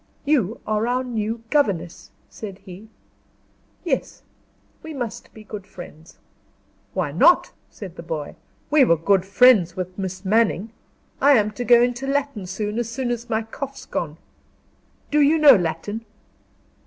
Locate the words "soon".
12.47-12.79, 12.89-13.11